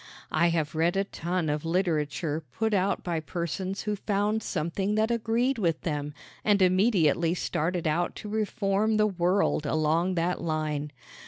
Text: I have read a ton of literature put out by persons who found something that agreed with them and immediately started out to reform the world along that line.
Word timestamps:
I 0.31 0.47
have 0.49 0.73
read 0.73 0.97
a 0.97 1.03
ton 1.03 1.47
of 1.47 1.63
literature 1.63 2.41
put 2.53 2.73
out 2.73 3.03
by 3.03 3.19
persons 3.19 3.83
who 3.83 3.95
found 3.95 4.41
something 4.41 4.95
that 4.95 5.11
agreed 5.11 5.59
with 5.59 5.81
them 5.81 6.15
and 6.43 6.59
immediately 6.59 7.35
started 7.35 7.85
out 7.87 8.15
to 8.15 8.27
reform 8.27 8.97
the 8.97 9.05
world 9.05 9.67
along 9.67 10.15
that 10.15 10.41
line. 10.41 10.91